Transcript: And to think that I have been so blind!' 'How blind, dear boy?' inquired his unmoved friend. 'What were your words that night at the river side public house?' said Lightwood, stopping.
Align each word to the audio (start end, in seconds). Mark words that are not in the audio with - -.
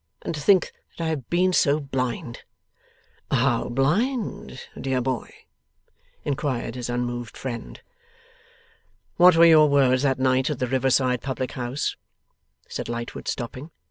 And 0.23 0.33
to 0.33 0.41
think 0.41 0.71
that 0.97 1.03
I 1.03 1.09
have 1.09 1.29
been 1.29 1.53
so 1.53 1.79
blind!' 1.79 2.41
'How 3.29 3.69
blind, 3.69 4.59
dear 4.79 4.99
boy?' 4.99 5.31
inquired 6.25 6.73
his 6.73 6.89
unmoved 6.89 7.37
friend. 7.37 7.79
'What 9.17 9.35
were 9.37 9.45
your 9.45 9.69
words 9.69 10.01
that 10.01 10.17
night 10.17 10.49
at 10.49 10.57
the 10.57 10.65
river 10.65 10.89
side 10.89 11.21
public 11.21 11.51
house?' 11.51 11.95
said 12.67 12.89
Lightwood, 12.89 13.27
stopping. 13.27 13.69